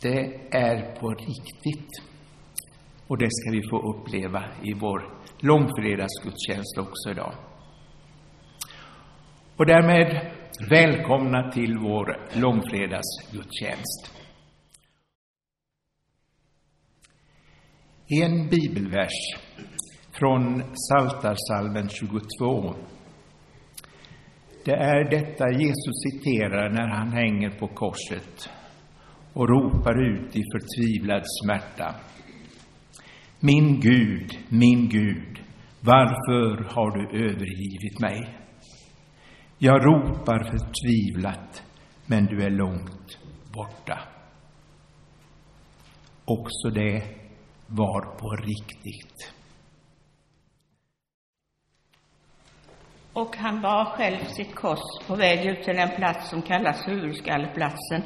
det 0.00 0.40
är 0.50 1.00
på 1.00 1.10
riktigt. 1.10 1.90
Och 3.06 3.18
det 3.18 3.28
ska 3.30 3.50
vi 3.50 3.62
få 3.70 3.78
uppleva 3.92 4.44
i 4.62 4.72
vår 4.74 5.18
långfredagsgudstjänst 5.40 6.78
också 6.78 7.10
idag. 7.10 7.34
Och 9.56 9.66
därmed 9.66 10.32
välkomna 10.70 11.50
till 11.50 11.78
vår 11.78 12.26
långfredagsgudstjänst. 12.40 14.14
En 18.08 18.48
bibelvers 18.48 19.36
från 20.12 20.62
Psaltarpsalmen 20.62 21.88
22. 21.88 22.74
Det 24.64 24.74
är 24.74 25.10
detta 25.10 25.50
Jesus 25.50 26.02
citerar 26.10 26.70
när 26.70 26.88
han 26.88 27.12
hänger 27.12 27.50
på 27.50 27.66
korset 27.66 28.50
och 29.32 29.48
ropar 29.48 30.02
ut 30.02 30.36
i 30.36 30.42
förtvivlad 30.52 31.22
smärta. 31.42 31.94
Min 33.40 33.80
Gud, 33.80 34.38
min 34.48 34.88
Gud, 34.88 35.38
varför 35.80 36.74
har 36.74 36.90
du 36.90 37.24
övergivit 37.24 38.00
mig? 38.00 38.38
Jag 39.58 39.86
ropar 39.86 40.44
förtvivlat, 40.44 41.62
men 42.06 42.26
du 42.26 42.42
är 42.42 42.50
långt 42.50 43.18
borta. 43.54 43.98
Också 46.24 46.70
det 46.70 47.02
var 47.66 48.18
på 48.18 48.36
riktigt. 48.36 49.32
Och 53.12 53.36
han 53.36 53.60
bar 53.60 53.84
själv 53.84 54.24
sitt 54.24 54.54
kors 54.54 55.06
på 55.06 55.14
väg 55.14 55.46
ut 55.46 55.64
till 55.64 55.76
den 55.76 55.96
plats 55.96 56.30
som 56.30 56.42
kallas 56.42 56.88
huvudskalleplatsen, 56.88 58.02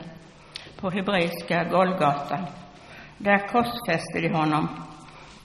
på 0.80 0.90
hebreiska 0.90 1.64
Golgata. 1.64 2.38
Där 3.18 3.48
korsfäste 3.48 4.20
de 4.20 4.28
honom, 4.28 4.68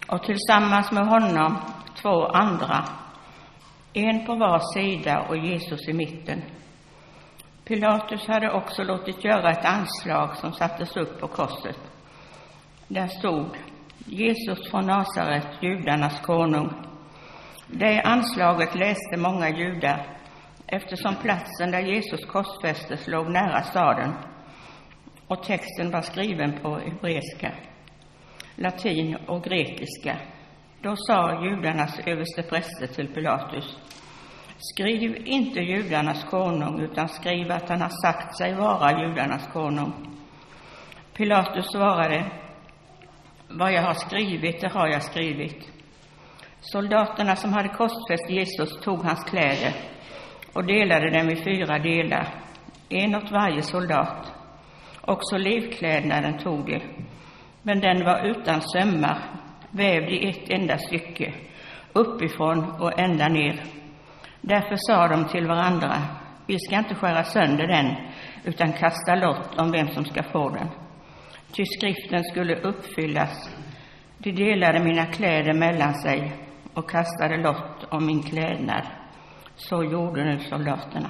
och 0.08 0.24
tillsammans 0.24 0.92
med 0.92 1.08
honom 1.08 1.58
två 2.02 2.26
andra, 2.26 2.86
en 3.94 4.26
på 4.26 4.36
var 4.36 4.62
sida 4.74 5.26
och 5.30 5.38
Jesus 5.38 5.88
i 5.88 5.94
mitten. 5.94 6.42
Pilatus 7.66 8.28
hade 8.28 8.52
också 8.52 8.84
låtit 8.84 9.24
göra 9.24 9.52
ett 9.52 9.66
anslag 9.66 10.36
som 10.36 10.54
sattes 10.54 10.98
upp 10.98 11.20
på 11.20 11.28
korset. 11.28 11.78
Där 12.88 13.08
stod 13.08 13.58
Jesus 14.06 14.72
från 14.72 14.86
Nasaret, 14.86 15.48
judarnas 15.62 16.22
konung. 16.22 16.74
Det 17.68 18.02
anslaget 18.02 18.76
läste 18.76 19.18
många 19.18 19.50
judar 19.50 20.18
eftersom 20.68 21.16
platsen 21.16 21.72
där 21.72 21.82
Jesus 21.82 22.26
korsfästes 22.26 23.08
låg 23.08 23.30
nära 23.30 23.62
staden 23.62 24.14
och 25.28 25.44
texten 25.44 25.92
var 25.92 26.02
skriven 26.02 26.60
på 26.62 26.78
hebreiska, 26.78 27.52
latin 28.56 29.16
och 29.28 29.44
grekiska. 29.44 30.20
Då 30.82 30.96
sa 30.96 31.44
judarnas 31.44 32.00
överstepräster 32.00 32.88
till 32.88 33.08
Pilatus 33.08 33.78
Skriv 34.60 35.28
inte 35.28 35.60
judarnas 35.60 36.24
konung, 36.24 36.80
utan 36.80 37.10
skriv 37.10 37.52
att 37.52 37.70
han 37.70 37.82
har 37.82 37.90
sagt 38.02 38.38
sig 38.38 38.56
vara 38.56 39.02
judarnas 39.02 39.48
konung. 39.54 39.94
Pilatus 41.14 41.72
svarade 41.72 42.32
Vad 43.50 43.74
jag 43.74 43.82
har 43.82 43.94
skrivit, 43.94 44.62
det 44.62 44.72
har 44.74 44.88
jag 44.88 45.04
skrivit. 45.04 45.72
Soldaterna 46.62 47.36
som 47.36 47.54
hade 47.54 47.70
korsfäst 47.70 48.30
Jesus 48.30 48.80
tog 48.82 49.04
hans 49.04 49.24
kläder 49.24 49.74
och 50.54 50.66
delade 50.66 51.12
dem 51.12 51.30
i 51.30 51.36
fyra 51.36 51.80
delar, 51.80 52.28
en 52.90 53.16
åt 53.16 53.32
varje 53.32 53.62
soldat. 53.62 54.37
Också 55.08 55.38
livklädnaden 55.38 56.38
tog 56.38 56.66
de, 56.66 56.82
men 57.62 57.80
den 57.80 58.06
var 58.06 58.26
utan 58.26 58.62
sömmar, 58.62 59.18
vävd 59.72 60.10
i 60.10 60.30
ett 60.30 60.50
enda 60.50 60.78
stycke, 60.78 61.34
uppifrån 61.94 62.72
och 62.82 63.00
ända 63.00 63.28
ner. 63.28 63.64
Därför 64.42 64.76
sa 64.76 65.08
de 65.08 65.28
till 65.28 65.48
varandra, 65.48 65.94
vi 66.48 66.60
ska 66.60 66.78
inte 66.78 66.96
skära 66.96 67.24
sönder 67.24 67.68
den, 67.68 67.96
utan 68.44 68.74
kasta 68.74 69.16
lott 69.16 69.60
om 69.60 69.72
vem 69.72 69.88
som 69.88 70.06
ska 70.06 70.24
få 70.24 70.50
den. 70.50 70.68
Ty 71.52 71.64
skriften 71.66 72.24
skulle 72.24 72.56
uppfyllas. 72.56 73.50
De 74.18 74.32
delade 74.32 74.84
mina 74.84 75.06
kläder 75.06 75.54
mellan 75.54 75.94
sig 75.94 76.34
och 76.74 76.90
kastade 76.90 77.38
lott 77.38 77.84
om 77.90 78.06
min 78.06 78.24
klädnad. 78.24 78.88
Så 79.56 79.84
gjorde 79.84 80.24
nu 80.24 80.40
soldaterna. 80.40 81.10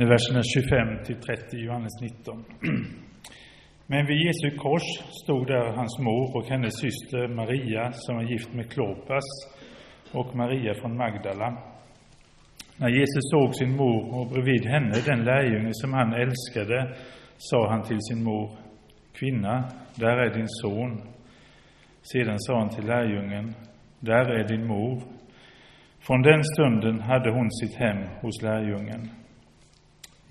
Nu 0.00 0.06
verserna 0.06 0.42
25 0.42 1.04
till 1.04 1.16
30 1.16 1.56
i 1.56 1.64
Johannes 1.64 2.00
19. 2.02 2.44
Men 3.86 4.06
vid 4.06 4.16
Jesu 4.26 4.56
kors 4.58 4.82
stod 5.22 5.46
där 5.46 5.72
hans 5.76 5.98
mor 5.98 6.36
och 6.36 6.46
hennes 6.50 6.80
syster 6.80 7.28
Maria, 7.28 7.92
som 7.92 8.16
var 8.16 8.22
gift 8.22 8.52
med 8.52 8.70
Klopas, 8.72 9.24
och 10.12 10.36
Maria 10.36 10.74
från 10.74 10.96
Magdala. 10.96 11.48
När 12.76 12.88
Jesus 12.88 13.30
såg 13.32 13.54
sin 13.54 13.76
mor 13.76 14.14
och 14.14 14.28
bredvid 14.32 14.66
henne 14.66 14.94
den 15.06 15.24
lärjunge 15.24 15.70
som 15.72 15.92
han 15.92 16.12
älskade, 16.12 16.96
sa 17.36 17.70
han 17.70 17.82
till 17.82 18.00
sin 18.00 18.24
mor, 18.24 18.58
Kvinna, 19.18 19.68
där 19.94 20.16
är 20.16 20.34
din 20.34 20.48
son. 20.48 21.00
Sedan 22.02 22.38
sa 22.38 22.58
han 22.58 22.68
till 22.68 22.86
lärjungen, 22.86 23.54
där 24.00 24.24
är 24.38 24.48
din 24.48 24.66
mor. 24.66 25.02
Från 26.06 26.22
den 26.22 26.44
stunden 26.44 27.00
hade 27.00 27.30
hon 27.30 27.50
sitt 27.50 27.76
hem 27.76 28.02
hos 28.22 28.42
lärjungen. 28.42 29.19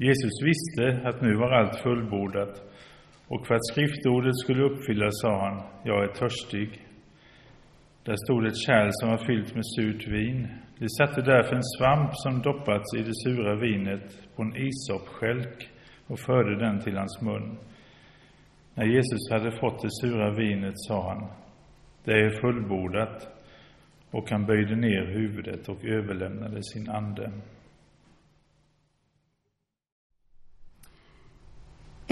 Jesus 0.02 0.36
visste 0.44 1.08
att 1.08 1.22
nu 1.22 1.36
var 1.36 1.52
allt 1.52 1.76
fullbordat 1.84 2.62
och 3.28 3.48
för 3.48 3.56
att 3.56 3.68
skriftordet 3.72 4.38
skulle 4.38 4.64
uppfyllas 4.64 5.22
sa 5.22 5.32
han, 5.46 5.64
jag 5.84 6.04
är 6.04 6.14
törstig. 6.14 6.70
Där 8.04 8.16
stod 8.16 8.46
ett 8.46 8.58
kärl 8.58 8.90
som 8.92 9.10
var 9.10 9.26
fyllt 9.26 9.56
med 9.56 9.66
surt 9.66 10.08
vin. 10.08 10.48
De 10.80 10.90
satte 10.90 11.22
därför 11.22 11.56
en 11.56 11.72
svamp 11.78 12.12
som 12.14 12.42
doppats 12.42 12.96
i 12.98 13.02
det 13.04 13.16
sura 13.24 13.56
vinet 13.56 14.20
på 14.36 14.42
en 14.42 14.56
isopskälk 14.56 15.70
och 16.08 16.20
förde 16.20 16.66
den 16.66 16.80
till 16.80 16.98
hans 16.98 17.22
mun. 17.22 17.58
När 18.76 18.86
Jesus 18.86 19.32
hade 19.32 19.52
fått 19.52 19.82
det 19.82 19.92
sura 20.02 20.36
vinet 20.36 20.74
sa 20.76 21.14
han, 21.14 21.30
det 22.04 22.12
är 22.12 22.42
fullbordat, 22.42 23.28
och 24.12 24.32
han 24.32 24.46
böjde 24.46 24.76
ner 24.76 25.06
huvudet 25.06 25.70
och 25.70 25.86
överlämnade 25.86 26.64
sin 26.64 26.90
ande. 26.90 27.32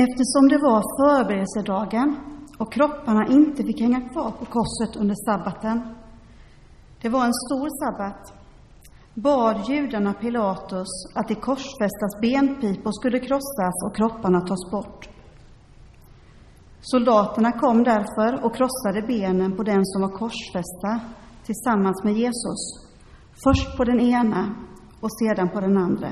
Eftersom 0.05 0.47
det 0.49 0.57
var 0.57 0.81
förberedelsedagen 0.99 2.17
och 2.57 2.73
kropparna 2.73 3.27
inte 3.27 3.63
fick 3.63 3.81
hänga 3.81 4.09
kvar 4.09 4.31
på 4.31 4.45
korset 4.45 4.95
under 4.95 5.15
sabbaten, 5.25 5.95
det 7.01 7.09
var 7.09 7.25
en 7.25 7.33
stor 7.33 7.67
sabbat, 7.81 8.33
bad 9.13 9.69
judarna 9.69 10.13
Pilatus 10.13 10.87
att 11.15 11.27
de 11.27 11.35
korsfästas 11.35 12.13
benpipor 12.21 12.91
skulle 12.91 13.19
krossas 13.19 13.75
och 13.85 13.95
kropparna 13.95 14.41
tas 14.41 14.71
bort. 14.71 15.09
Soldaterna 16.81 17.51
kom 17.51 17.83
därför 17.83 18.45
och 18.45 18.55
krossade 18.55 19.01
benen 19.07 19.57
på 19.57 19.63
den 19.63 19.85
som 19.85 20.01
var 20.01 20.17
korsfästa 20.17 20.99
tillsammans 21.43 22.03
med 22.03 22.13
Jesus, 22.13 22.61
först 23.43 23.77
på 23.77 23.83
den 23.83 23.99
ena 23.99 24.55
och 25.01 25.11
sedan 25.19 25.49
på 25.49 25.59
den 25.59 25.77
andra. 25.77 26.09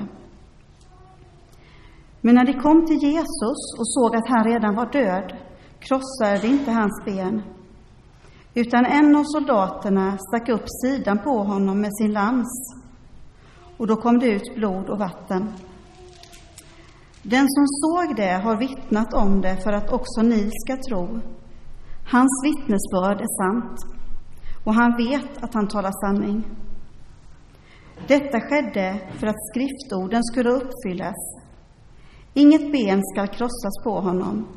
Men 2.25 2.36
när 2.36 2.46
de 2.46 2.53
kom 2.53 2.86
till 2.86 3.03
Jesus 3.03 3.59
och 3.80 3.88
såg 3.88 4.16
att 4.16 4.28
han 4.28 4.44
redan 4.44 4.75
var 4.75 4.91
död 4.91 5.38
krossade 5.80 6.40
de 6.41 6.47
inte 6.47 6.72
hans 6.72 7.06
ben, 7.06 7.41
utan 8.53 8.86
en 8.86 9.16
av 9.16 9.24
soldaterna 9.24 10.18
stack 10.18 10.50
upp 10.50 10.66
sidan 10.84 11.19
på 11.24 11.44
honom 11.44 11.81
med 11.81 11.96
sin 11.97 12.13
lans, 12.13 12.75
och 13.77 13.88
då 13.88 13.95
kom 13.95 14.19
det 14.19 14.27
ut 14.27 14.56
blod 14.56 14.89
och 14.89 15.00
vatten. 15.00 15.54
Den 17.24 17.45
som 17.50 17.66
såg 17.68 18.16
det 18.16 18.33
har 18.44 18.57
vittnat 18.57 19.13
om 19.13 19.42
det 19.42 19.57
för 19.63 19.72
att 19.72 19.94
också 19.94 20.22
ni 20.22 20.50
ska 20.51 20.77
tro. 20.89 21.19
Hans 22.12 22.44
vittnesbörd 22.45 23.22
är 23.22 23.33
sant, 23.44 23.77
och 24.66 24.74
han 24.74 24.98
vet 24.98 25.44
att 25.44 25.54
han 25.54 25.68
talar 25.68 25.92
sanning. 26.06 26.45
Detta 28.07 28.39
skedde 28.39 29.00
för 29.19 29.27
att 29.27 29.48
skriftorden 29.50 30.24
skulle 30.24 30.50
uppfyllas 30.50 31.44
Inget 32.38 32.72
ben 32.72 33.02
skall 33.04 33.28
krossas 33.28 33.84
på 33.84 34.00
honom. 34.00 34.48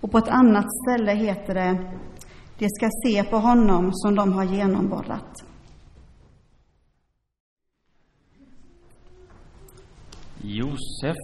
Och 0.00 0.10
på 0.10 0.18
ett 0.18 0.28
annat 0.28 0.66
ställe 0.82 1.14
heter 1.14 1.54
det, 1.54 1.78
de 2.58 2.68
ska 2.68 2.88
se 3.04 3.24
på 3.30 3.36
honom 3.36 3.90
som 3.92 4.14
de 4.14 4.32
har 4.32 4.44
genomborrat. 4.44 5.44
Josef, 10.42 11.16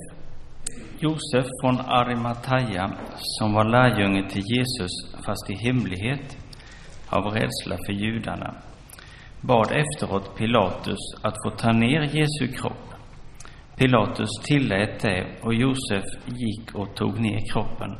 Josef 0.98 1.46
från 1.62 1.80
Arimataya, 1.80 2.90
som 3.16 3.52
var 3.52 3.64
lärjunge 3.64 4.30
till 4.30 4.42
Jesus, 4.42 4.90
fast 5.26 5.50
i 5.50 5.54
hemlighet, 5.54 6.36
av 7.08 7.24
rädsla 7.24 7.76
för 7.86 7.92
judarna, 7.92 8.54
bad 9.40 9.72
efteråt 9.72 10.36
Pilatus 10.36 11.14
att 11.22 11.36
få 11.44 11.50
ta 11.50 11.72
ner 11.72 12.00
Jesu 12.02 12.52
kropp 12.56 12.89
Pilatus 13.80 14.30
tillät 14.44 15.00
det 15.00 15.26
och 15.42 15.54
Josef 15.54 16.04
gick 16.26 16.74
och 16.74 16.94
tog 16.94 17.20
ner 17.20 17.52
kroppen. 17.52 17.96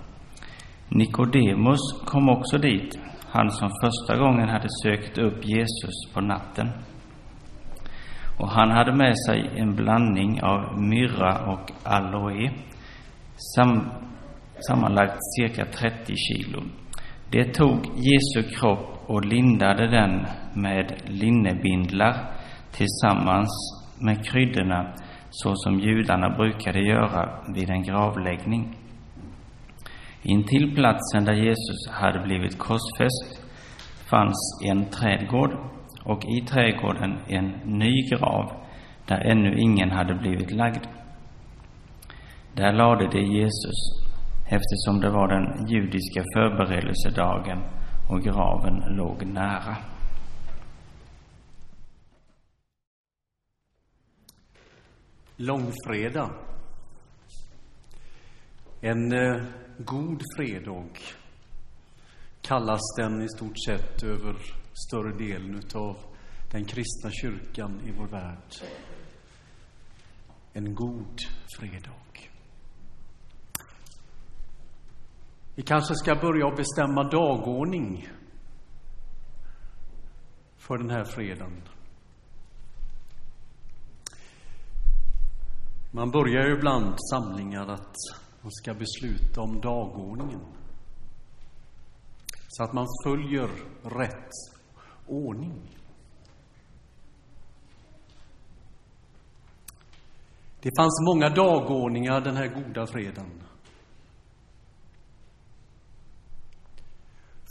Nikodemus 0.88 1.80
kom 2.04 2.28
också 2.28 2.58
dit, 2.58 2.98
han 3.28 3.50
som 3.50 3.70
första 3.84 4.16
gången 4.16 4.48
hade 4.48 4.68
sökt 4.82 5.18
upp 5.18 5.44
Jesus 5.44 6.12
på 6.14 6.20
natten. 6.20 6.68
Och 8.38 8.50
han 8.50 8.70
hade 8.70 8.96
med 8.96 9.14
sig 9.26 9.50
en 9.56 9.76
blandning 9.76 10.42
av 10.42 10.80
myrra 10.80 11.52
och 11.52 11.70
aloe, 11.84 12.50
sam, 13.36 13.90
sammanlagt 14.68 15.18
cirka 15.38 15.64
30 15.64 16.14
kilo. 16.16 16.62
Det 17.30 17.54
tog 17.54 17.78
Jesu 17.96 18.50
kropp 18.58 19.04
och 19.06 19.24
lindade 19.24 19.86
den 19.86 20.26
med 20.54 21.02
linnebindlar 21.06 22.30
tillsammans 22.72 23.50
med 24.00 24.26
kryddorna 24.26 24.94
så 25.30 25.54
som 25.56 25.80
judarna 25.80 26.30
brukade 26.30 26.80
göra 26.80 27.28
vid 27.54 27.70
en 27.70 27.82
gravläggning. 27.82 28.76
Intill 30.22 30.74
platsen 30.74 31.24
där 31.24 31.32
Jesus 31.32 31.88
hade 31.90 32.20
blivit 32.20 32.58
korsfäst 32.58 33.42
fanns 34.10 34.62
en 34.64 34.84
trädgård 34.84 35.50
och 36.04 36.24
i 36.24 36.40
trädgården 36.46 37.18
en 37.28 37.48
ny 37.64 38.08
grav 38.08 38.52
där 39.06 39.18
ännu 39.18 39.58
ingen 39.58 39.90
hade 39.90 40.14
blivit 40.14 40.52
lagd. 40.52 40.84
Där 42.54 42.72
lade 42.72 43.08
de 43.08 43.20
Jesus 43.20 44.00
eftersom 44.44 45.00
det 45.00 45.10
var 45.10 45.28
den 45.28 45.66
judiska 45.68 46.24
förberedelsedagen 46.34 47.58
och 48.10 48.22
graven 48.22 48.96
låg 48.96 49.26
nära. 49.26 49.76
Långfredag. 55.42 56.30
En 58.80 59.12
eh, 59.12 59.42
god 59.78 60.22
fredag 60.36 60.88
kallas 62.40 62.80
den 62.96 63.22
i 63.22 63.28
stort 63.28 63.64
sett 63.66 64.02
över 64.02 64.36
större 64.88 65.18
delen 65.18 65.62
av 65.74 65.96
den 66.50 66.64
kristna 66.64 67.10
kyrkan 67.10 67.80
i 67.86 67.92
vår 67.98 68.06
värld. 68.06 68.54
En 70.52 70.74
god 70.74 71.18
fredag. 71.58 72.30
Vi 75.54 75.62
kanske 75.62 75.94
ska 75.94 76.14
börja 76.14 76.46
och 76.46 76.56
bestämma 76.56 77.02
dagordning 77.10 78.08
för 80.56 80.78
den 80.78 80.90
här 80.90 81.04
fredagen. 81.04 81.62
Man 85.90 86.10
börjar 86.10 86.46
ju 86.46 86.54
ibland 86.56 86.94
samlingar 87.10 87.66
att 87.68 87.94
man 88.42 88.52
ska 88.52 88.74
besluta 88.74 89.40
om 89.40 89.60
dagordningen. 89.60 90.40
Så 92.48 92.64
att 92.64 92.72
man 92.72 92.86
följer 93.04 93.48
rätt 93.82 94.30
ordning. 95.06 95.76
Det 100.62 100.70
fanns 100.76 101.00
många 101.06 101.28
dagordningar 101.28 102.20
den 102.20 102.36
här 102.36 102.48
goda 102.48 102.86
fredagen. 102.86 103.42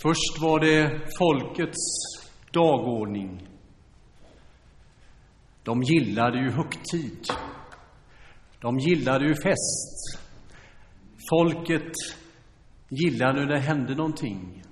Först 0.03 0.41
var 0.41 0.59
det 0.59 1.01
folkets 1.17 1.77
dagordning. 2.51 3.47
De 5.63 5.83
gillade 5.83 6.39
ju 6.39 6.51
högtid. 6.51 7.27
De 8.61 8.79
gillade 8.79 9.25
ju 9.25 9.35
fest. 9.35 10.19
Folket 11.29 11.93
gillade 12.89 13.39
när 13.39 13.47
det 13.47 13.59
hände 13.59 13.95
någonting. 13.95 14.63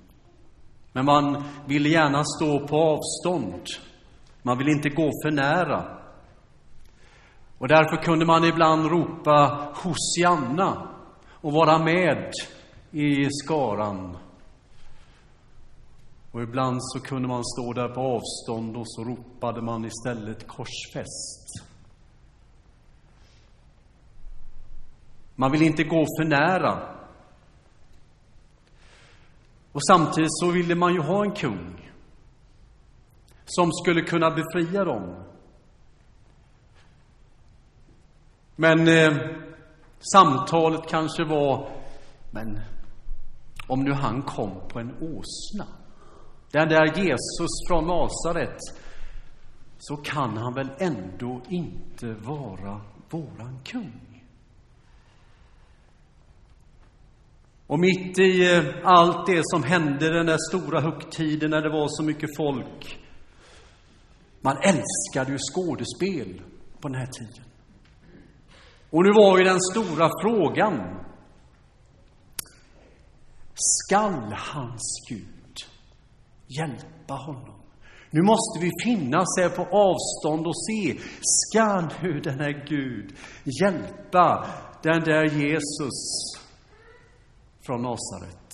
Men 0.92 1.04
man 1.04 1.44
ville 1.66 1.88
gärna 1.88 2.24
stå 2.24 2.66
på 2.66 2.76
avstånd. 2.76 3.62
Man 4.42 4.58
ville 4.58 4.70
inte 4.70 4.88
gå 4.88 5.10
för 5.24 5.30
nära. 5.30 5.98
Och 7.58 7.68
därför 7.68 8.02
kunde 8.02 8.26
man 8.26 8.44
ibland 8.44 8.86
ropa 8.86 9.68
Hosianna 9.74 10.88
och 11.40 11.52
vara 11.52 11.78
med 11.78 12.32
i 12.90 13.24
skaran. 13.30 14.16
Och 16.32 16.42
ibland 16.42 16.78
så 16.80 17.00
kunde 17.00 17.28
man 17.28 17.44
stå 17.44 17.72
där 17.72 17.88
på 17.88 18.00
avstånd 18.00 18.76
och 18.76 18.88
så 18.88 19.04
ropade 19.04 19.62
man 19.62 19.84
istället 19.84 20.48
korsfäst. 20.48 21.67
Man 25.40 25.52
vill 25.52 25.62
inte 25.62 25.84
gå 25.84 26.04
för 26.18 26.24
nära. 26.24 26.82
Och 29.72 29.86
samtidigt 29.86 30.38
så 30.38 30.50
ville 30.50 30.74
man 30.74 30.94
ju 30.94 31.00
ha 31.00 31.24
en 31.24 31.32
kung 31.32 31.90
som 33.44 33.72
skulle 33.72 34.02
kunna 34.02 34.30
befria 34.30 34.84
dem. 34.84 35.24
Men 38.56 38.88
eh, 38.88 39.16
samtalet 40.12 40.88
kanske 40.88 41.24
var, 41.24 41.70
men 42.30 42.60
om 43.66 43.84
nu 43.84 43.92
han 43.92 44.22
kom 44.22 44.68
på 44.68 44.78
en 44.78 44.94
åsna, 45.00 45.66
den 46.50 46.68
där 46.68 46.98
Jesus 46.98 47.50
från 47.68 47.86
Nasaret, 47.86 48.58
så 49.78 49.96
kan 49.96 50.36
han 50.36 50.54
väl 50.54 50.70
ändå 50.78 51.40
inte 51.48 52.12
vara 52.12 52.80
våran 53.10 53.60
kung? 53.64 54.17
Och 57.68 57.78
mitt 57.78 58.18
i 58.18 58.54
eh, 58.54 58.64
allt 58.84 59.26
det 59.26 59.40
som 59.44 59.62
hände 59.62 60.12
den 60.12 60.26
där 60.26 60.38
stora 60.50 60.80
högtiden 60.80 61.50
när 61.50 61.62
det 61.62 61.70
var 61.70 61.86
så 61.88 62.02
mycket 62.02 62.36
folk. 62.36 63.00
Man 64.40 64.56
älskade 64.56 65.32
ju 65.32 65.38
skådespel 65.38 66.42
på 66.80 66.88
den 66.88 67.00
här 67.00 67.06
tiden. 67.06 67.44
Och 68.90 69.04
nu 69.04 69.12
var 69.12 69.38
ju 69.38 69.44
den 69.44 69.60
stora 69.60 70.10
frågan. 70.22 71.04
Skall 73.54 74.32
hans 74.32 75.06
Gud 75.08 75.56
hjälpa 76.58 77.14
honom? 77.14 77.60
Nu 78.10 78.22
måste 78.22 78.60
vi 78.60 78.70
finnas 78.84 79.28
här 79.38 79.48
på 79.48 79.62
avstånd 79.62 80.46
och 80.46 80.66
se. 80.66 80.98
Ska 81.20 81.88
nu 82.02 82.20
den 82.20 82.40
här 82.40 82.66
Gud 82.68 83.16
hjälpa 83.60 84.46
den 84.82 85.04
där 85.04 85.24
Jesus 85.24 86.38
från 87.68 87.82
Nasaret. 87.82 88.52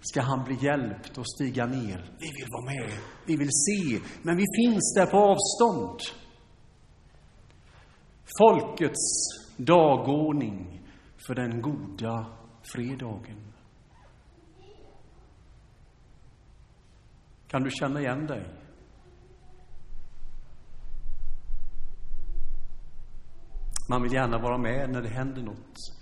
Ska 0.00 0.20
han 0.20 0.44
bli 0.44 0.56
hjälpt 0.60 1.18
och 1.18 1.30
stiga 1.30 1.66
ner? 1.66 2.10
Vi 2.18 2.26
vill 2.26 2.46
vara 2.50 2.64
med, 2.64 2.98
vi 3.26 3.36
vill 3.36 3.50
se, 3.50 4.00
men 4.22 4.36
vi 4.36 4.44
finns 4.56 4.94
där 4.94 5.06
på 5.06 5.16
avstånd. 5.16 6.00
Folkets 8.38 9.26
dagordning 9.56 10.82
för 11.26 11.34
den 11.34 11.62
goda 11.62 12.26
fredagen. 12.72 13.52
Kan 17.48 17.62
du 17.62 17.70
känna 17.70 18.00
igen 18.00 18.26
dig? 18.26 18.46
Man 23.88 24.02
vill 24.02 24.12
gärna 24.12 24.38
vara 24.38 24.58
med 24.58 24.90
när 24.90 25.02
det 25.02 25.08
händer 25.08 25.42
något. 25.42 25.95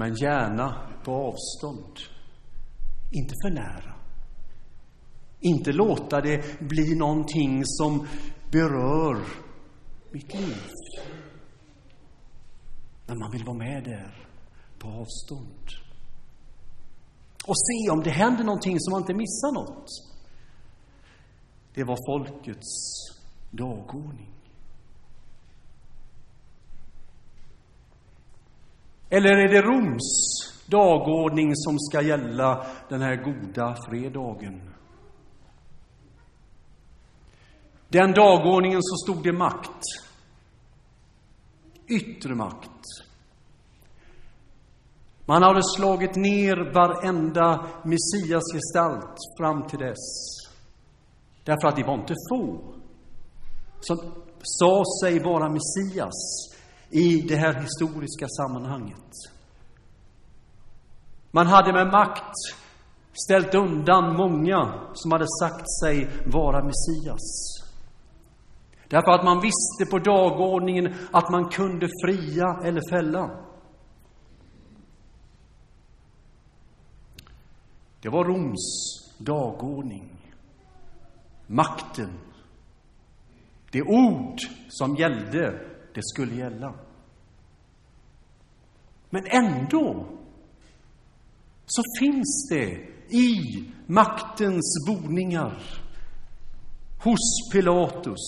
Men 0.00 0.14
gärna 0.14 0.88
på 1.04 1.12
avstånd. 1.12 1.98
Inte 3.10 3.34
för 3.42 3.50
nära. 3.50 3.94
Inte 5.40 5.72
låta 5.72 6.20
det 6.20 6.60
bli 6.60 6.94
någonting 6.94 7.62
som 7.64 8.06
berör 8.50 9.24
mitt 10.10 10.34
liv. 10.34 10.56
Men 13.06 13.18
man 13.18 13.30
vill 13.30 13.44
vara 13.44 13.56
med 13.56 13.84
där 13.84 14.28
på 14.78 14.88
avstånd. 14.88 15.68
Och 17.46 17.54
se 17.56 17.90
om 17.90 18.02
det 18.02 18.10
händer 18.10 18.44
någonting 18.44 18.76
så 18.80 18.90
man 18.90 19.00
inte 19.00 19.14
missar 19.14 19.52
något. 19.54 19.86
Det 21.74 21.84
var 21.84 21.98
folkets 22.06 22.68
dagordning. 23.50 24.39
Eller 29.10 29.30
är 29.30 29.48
det 29.48 29.62
Roms 29.62 30.02
dagordning 30.66 31.56
som 31.56 31.78
ska 31.78 32.02
gälla 32.02 32.66
den 32.88 33.02
här 33.02 33.16
goda 33.16 33.76
fredagen? 33.88 34.70
Den 37.88 38.12
dagordningen 38.12 38.82
så 38.82 38.96
stod 38.96 39.22
det 39.22 39.32
makt. 39.32 39.82
Yttre 41.88 42.34
makt. 42.34 42.70
Man 45.26 45.42
hade 45.42 45.62
slagit 45.76 46.16
ner 46.16 46.72
varenda 46.74 47.66
Messias 47.84 48.42
gestalt 48.52 49.16
fram 49.40 49.66
till 49.68 49.78
dess. 49.78 49.96
Därför 51.44 51.68
att 51.68 51.76
det 51.76 51.84
var 51.84 51.94
inte 51.94 52.14
få. 52.30 52.74
som 53.80 53.96
sa 54.42 54.82
sig 55.02 55.18
vara 55.18 55.48
Messias 55.48 56.49
i 56.90 57.20
det 57.28 57.36
här 57.36 57.54
historiska 57.54 58.26
sammanhanget. 58.28 59.12
Man 61.30 61.46
hade 61.46 61.72
med 61.72 61.86
makt 61.86 62.34
ställt 63.26 63.54
undan 63.54 64.16
många 64.16 64.88
som 64.94 65.12
hade 65.12 65.26
sagt 65.40 65.70
sig 65.82 66.08
vara 66.26 66.64
Messias. 66.64 67.56
Därför 68.88 69.10
att 69.10 69.24
man 69.24 69.40
visste 69.40 69.90
på 69.90 69.98
dagordningen 69.98 70.94
att 71.12 71.30
man 71.30 71.48
kunde 71.48 71.88
fria 72.04 72.60
eller 72.64 72.90
fälla. 72.90 73.30
Det 78.02 78.08
var 78.08 78.24
Roms 78.24 78.60
dagordning. 79.18 80.34
Makten. 81.46 82.18
Det 83.72 83.82
ord 83.82 84.38
som 84.68 84.96
gällde, 84.96 85.69
det 85.94 86.02
skulle 86.02 86.34
gälla. 86.34 86.74
Men 89.10 89.26
ändå 89.26 90.06
så 91.66 91.82
finns 92.00 92.48
det 92.50 92.66
i 93.16 93.64
maktens 93.86 94.86
boningar 94.86 95.62
hos 97.02 97.52
Pilatus 97.52 98.20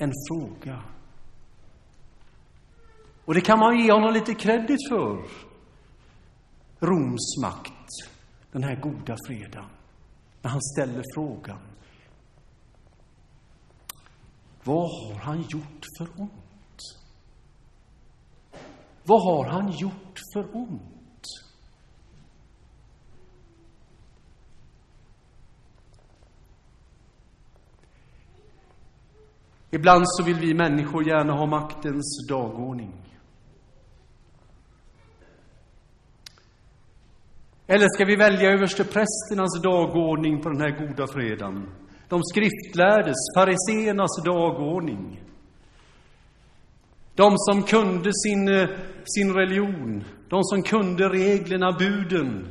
en 0.00 0.12
fråga. 0.28 0.82
Och 3.24 3.34
det 3.34 3.40
kan 3.40 3.58
man 3.58 3.78
ge 3.78 3.92
honom 3.92 4.12
lite 4.12 4.34
kredit 4.34 4.88
för. 4.88 5.24
Roms 6.80 7.36
makt, 7.42 8.10
den 8.52 8.62
här 8.62 8.76
goda 8.76 9.16
fredagen, 9.26 9.70
när 10.42 10.50
han 10.50 10.62
ställer 10.62 11.04
frågan. 11.14 11.69
Vad 14.64 14.90
har 14.90 15.14
han 15.14 15.42
gjort 15.42 15.84
för 15.98 16.20
ont? 16.20 16.80
Vad 19.04 19.22
har 19.22 19.44
han 19.44 19.72
gjort 19.72 20.20
för 20.34 20.56
ont? 20.56 21.00
Ibland 29.70 30.04
så 30.06 30.24
vill 30.24 30.36
vi 30.36 30.54
människor 30.54 31.08
gärna 31.08 31.32
ha 31.32 31.46
maktens 31.46 32.26
dagordning. 32.28 33.10
Eller 37.66 37.88
ska 37.88 38.04
vi 38.04 38.16
välja 38.16 38.50
översteprästernas 38.50 39.62
dagordning 39.62 40.42
på 40.42 40.48
den 40.48 40.60
här 40.60 40.86
goda 40.86 41.06
fredagen? 41.06 41.68
De 42.10 42.20
skriftlärdes, 42.24 43.16
fariseernas 43.36 44.22
dagordning. 44.24 45.22
De 47.14 47.38
som 47.38 47.62
kunde 47.62 48.10
sin, 48.14 48.48
eh, 48.48 48.68
sin 49.04 49.34
religion, 49.34 50.04
de 50.28 50.44
som 50.44 50.62
kunde 50.62 51.08
reglerna, 51.08 51.72
buden. 51.72 52.48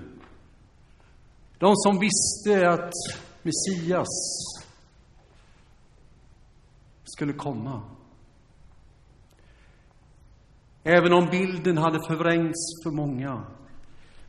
De 1.58 1.76
som 1.76 2.00
visste 2.00 2.70
att 2.70 2.94
Messias 3.44 4.08
skulle 7.04 7.34
komma. 7.34 7.82
Även 10.84 11.14
om 11.14 11.26
bilden 11.32 11.78
hade 11.78 12.00
förvrängts 12.08 12.84
för 12.84 12.92
många. 12.92 13.44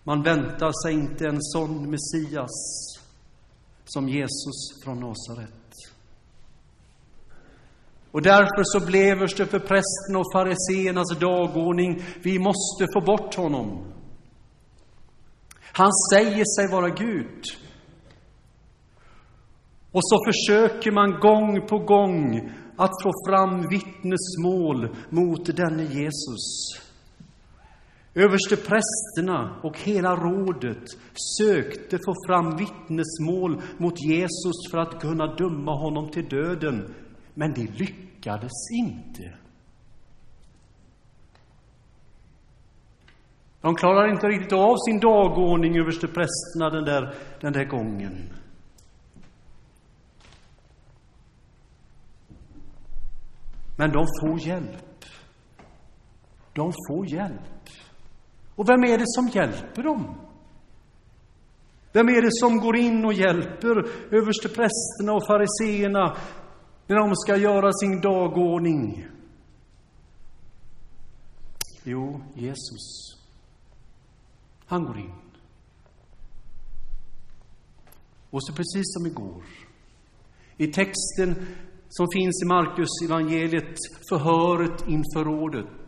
Man 0.05 0.23
väntar 0.23 0.73
sig 0.83 0.95
inte 0.95 1.27
en 1.27 1.43
sån 1.43 1.91
Messias 1.91 2.51
som 3.92 4.09
Jesus 4.09 4.82
från 4.85 5.00
Nasaret. 5.00 5.70
Och 8.11 8.23
därför 8.23 8.62
så 8.64 8.87
blev 8.87 9.18
det 9.18 9.47
för 9.47 9.59
prästen 9.59 10.16
och 10.16 10.32
fariseernas 10.32 11.18
dagordning, 11.18 12.02
vi 12.23 12.38
måste 12.38 12.87
få 12.94 13.00
bort 13.00 13.35
honom. 13.35 13.92
Han 15.73 15.90
säger 16.12 16.44
sig 16.44 16.68
vara 16.73 16.88
Gud. 16.88 17.44
Och 19.92 20.00
så 20.04 20.16
försöker 20.25 20.90
man 20.90 21.20
gång 21.20 21.66
på 21.66 21.78
gång 21.78 22.50
att 22.76 23.02
få 23.02 23.12
fram 23.28 23.68
vittnesmål 23.68 24.97
mot 25.11 25.56
denne 25.56 25.82
Jesus. 25.82 26.89
Överste 28.14 28.57
prästerna 28.57 29.61
och 29.62 29.79
hela 29.79 30.17
rådet 30.17 30.85
sökte 31.38 31.99
få 32.07 32.14
fram 32.26 32.57
vittnesmål 32.57 33.62
mot 33.79 34.02
Jesus 34.02 34.71
för 34.71 34.79
att 34.79 35.00
kunna 35.00 35.35
döma 35.35 35.75
honom 35.75 36.11
till 36.11 36.29
döden, 36.29 36.95
men 37.35 37.52
det 37.52 37.79
lyckades 37.79 38.71
inte. 38.73 39.35
De 43.61 43.75
klarar 43.75 44.12
inte 44.12 44.26
riktigt 44.26 44.52
av 44.52 44.76
sin 44.76 45.00
dagordning, 45.00 45.79
överste 45.79 46.07
prästerna, 46.07 46.71
den 46.71 46.85
där, 46.85 47.14
den 47.40 47.52
där 47.52 47.64
gången. 47.64 48.33
Men 53.76 53.93
de 53.93 54.07
får 54.21 54.40
hjälp. 54.47 55.05
De 56.52 56.73
får 56.88 57.12
hjälp. 57.12 57.60
Och 58.61 58.69
vem 58.69 58.85
är 58.85 58.99
det 58.99 59.07
som 59.07 59.29
hjälper 59.29 59.83
dem? 59.83 60.14
Vem 61.93 62.09
är 62.09 62.23
det 62.23 62.31
som 62.31 62.59
går 62.59 62.76
in 62.76 63.05
och 63.05 63.12
hjälper 63.12 63.76
översteprästerna 64.17 65.12
och 65.12 65.26
fariseerna 65.26 66.17
när 66.87 66.97
de 66.97 67.17
ska 67.17 67.37
göra 67.37 67.73
sin 67.73 68.00
dagordning? 68.00 69.07
Jo, 71.85 72.21
Jesus. 72.35 73.17
Han 74.67 74.85
går 74.85 74.99
in. 74.99 75.14
Och 78.31 78.45
så 78.45 78.52
precis 78.52 78.93
som 78.95 79.07
igår, 79.07 79.45
i 80.57 80.67
texten 80.67 81.47
som 81.88 82.07
finns 82.12 82.43
i 82.43 82.47
Markus 82.47 82.88
evangeliet, 83.05 83.76
förhöret 84.09 84.88
inför 84.88 85.25
rådet, 85.25 85.87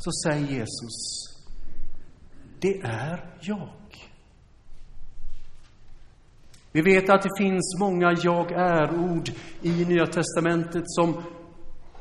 så 0.00 0.10
säger 0.12 0.46
Jesus, 0.46 1.26
det 2.60 2.80
är 2.80 3.34
jag. 3.40 3.70
Vi 6.72 6.82
vet 6.82 7.10
att 7.10 7.22
det 7.22 7.38
finns 7.38 7.76
många 7.80 8.12
jag 8.22 8.52
är-ord 8.52 9.30
i 9.62 9.84
Nya 9.84 10.06
testamentet 10.06 10.82
som 10.86 11.22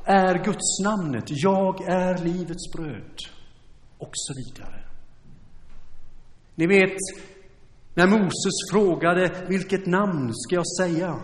är 0.03 0.43
Guds 0.43 0.79
namnet. 0.83 1.23
Jag 1.27 1.81
är 1.81 2.17
livets 2.17 2.71
bröd. 2.75 3.17
Och 3.97 4.11
så 4.13 4.33
vidare. 4.33 4.83
Ni 6.55 6.67
vet, 6.67 6.97
när 7.93 8.07
Moses 8.07 8.71
frågade 8.71 9.45
vilket 9.49 9.85
namn 9.85 10.31
ska 10.33 10.55
jag 10.55 10.67
säga? 10.77 11.19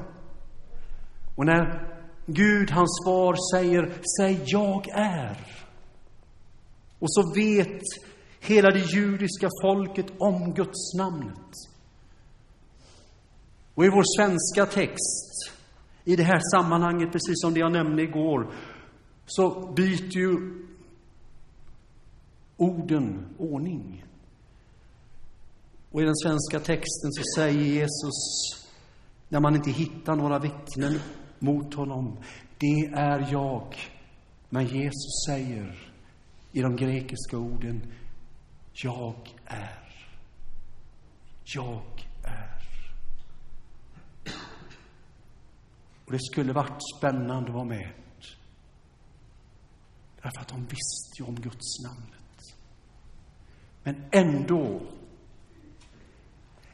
Och 1.36 1.46
när 1.46 1.92
Gud, 2.26 2.72
hans 2.72 3.02
far, 3.06 3.36
säger 3.56 3.94
Säg 4.18 4.42
jag 4.46 4.88
är. 4.90 5.65
Och 7.06 7.14
så 7.14 7.34
vet 7.34 7.82
hela 8.40 8.72
det 8.72 8.94
judiska 8.94 9.50
folket 9.62 10.06
om 10.18 10.54
Guds 10.54 10.94
namnet. 10.98 11.52
Och 13.74 13.86
i 13.86 13.90
vår 13.90 14.18
svenska 14.18 14.66
text, 14.66 15.54
i 16.04 16.16
det 16.16 16.24
här 16.24 16.40
sammanhanget, 16.52 17.12
precis 17.12 17.42
som 17.42 17.54
det 17.54 17.60
jag 17.60 17.72
nämnde 17.72 18.04
igår, 18.04 18.54
så 19.26 19.74
byter 19.76 20.18
ju 20.18 20.66
orden 22.58 23.36
ordning. 23.38 24.06
Och 25.92 26.02
i 26.02 26.06
den 26.06 26.16
svenska 26.16 26.60
texten 26.60 27.12
så 27.12 27.24
säger 27.36 27.62
Jesus, 27.62 28.16
när 29.30 29.40
man 29.40 29.56
inte 29.56 29.72
hittar 29.72 30.16
några 30.16 30.40
vittnen 30.40 31.00
mot 31.40 31.74
honom. 31.74 32.18
Det 32.58 32.86
är 32.94 33.32
jag. 33.32 33.76
Men 34.50 34.66
Jesus 34.66 35.26
säger 35.28 35.95
i 36.56 36.62
de 36.62 36.76
grekiska 36.76 37.38
orden, 37.38 37.94
jag 38.74 39.36
är. 39.46 40.08
Jag 41.44 42.08
är. 42.24 42.68
Och 46.06 46.12
det 46.12 46.20
skulle 46.20 46.54
varit 46.54 46.80
spännande 46.98 47.50
att 47.50 47.56
vara 47.56 47.64
med. 47.64 47.90
Därför 50.22 50.42
att 50.42 50.48
de 50.48 50.62
visste 50.62 51.20
ju 51.20 51.26
om 51.26 51.36
Guds 51.36 51.84
namnet. 51.84 52.56
Men 53.84 54.04
ändå, 54.12 54.82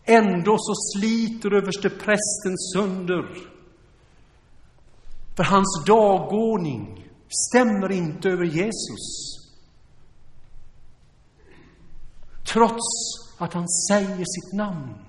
ändå 0.04 0.58
så 0.60 0.74
sliter 0.76 1.54
överste 1.54 1.90
prästen 1.90 2.58
sönder 2.74 3.38
för 5.36 5.44
hans 5.44 5.84
dagordning 5.88 7.08
stämmer 7.30 7.92
inte 7.92 8.30
över 8.30 8.46
Jesus. 8.46 9.31
Trots 12.54 12.86
att 13.38 13.54
han 13.54 13.70
säger 13.70 14.26
sitt 14.26 14.54
namn. 14.54 15.06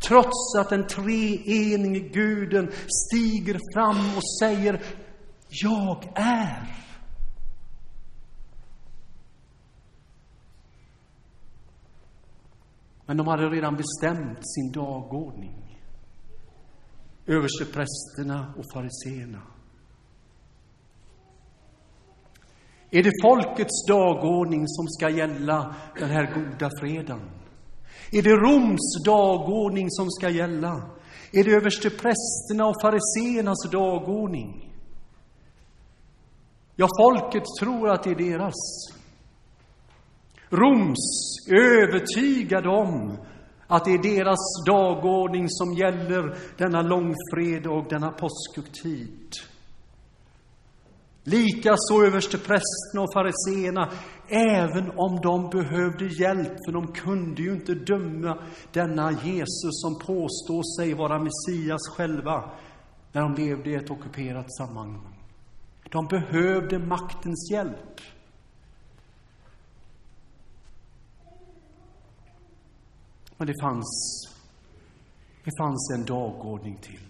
Trots 0.00 0.56
att 0.58 0.70
den 0.70 0.86
treenige 0.86 2.08
guden 2.08 2.70
stiger 2.88 3.58
fram 3.74 4.16
och 4.16 4.38
säger 4.40 4.82
Jag 5.48 6.12
är. 6.14 6.78
Men 13.06 13.16
de 13.16 13.26
hade 13.26 13.48
redan 13.48 13.76
bestämt 13.76 14.38
sin 14.42 14.72
dagordning. 14.72 15.82
Översteprästerna 17.26 18.54
och 18.56 18.64
fariseerna. 18.74 19.42
Är 22.90 23.02
det 23.02 23.12
folkets 23.22 23.86
dagordning 23.88 24.68
som 24.68 24.88
ska 24.88 25.10
gälla 25.10 25.74
den 25.98 26.10
här 26.10 26.34
goda 26.34 26.70
fredagen? 26.80 27.30
Är 28.12 28.22
det 28.22 28.30
Roms 28.30 29.04
dagordning 29.04 29.90
som 29.90 30.10
ska 30.10 30.28
gälla? 30.28 30.82
Är 31.32 31.44
det 31.44 31.50
översteprästerna 31.50 32.66
och 32.66 32.80
fariseernas 32.82 33.70
dagordning? 33.72 34.74
Ja, 36.76 36.88
folket 37.00 37.42
tror 37.60 37.90
att 37.90 38.02
det 38.02 38.10
är 38.10 38.14
deras. 38.14 38.54
Roms 40.50 41.36
övertygade 41.50 42.68
om 42.68 43.18
att 43.66 43.84
det 43.84 43.90
är 43.90 44.02
deras 44.02 44.64
dagordning 44.66 45.46
som 45.48 45.74
gäller 45.74 46.38
denna 46.58 46.82
långfredag 46.82 47.78
och 47.78 47.88
denna 47.88 48.10
påskhögtid. 48.10 49.32
Likaså 51.28 52.04
översteprästerna 52.06 53.02
och 53.02 53.12
fariseerna, 53.14 53.92
även 54.28 54.90
om 54.96 55.20
de 55.22 55.50
behövde 55.50 56.06
hjälp, 56.06 56.52
för 56.66 56.72
de 56.72 56.92
kunde 56.92 57.42
ju 57.42 57.52
inte 57.52 57.74
döma 57.74 58.42
denna 58.72 59.12
Jesus 59.12 59.80
som 59.82 59.98
påstår 59.98 60.78
sig 60.78 60.94
vara 60.94 61.18
Messias 61.18 61.88
själva, 61.96 62.50
när 63.12 63.22
de 63.22 63.34
levde 63.34 63.70
i 63.70 63.74
ett 63.74 63.90
ockuperat 63.90 64.54
sammanhang. 64.56 65.24
De 65.90 66.06
behövde 66.06 66.78
maktens 66.78 67.50
hjälp. 67.52 68.00
Men 73.36 73.46
det 73.46 73.54
fanns, 73.62 73.88
det 75.44 75.50
fanns 75.58 75.90
en 75.94 76.04
dagordning 76.04 76.78
till. 76.82 77.07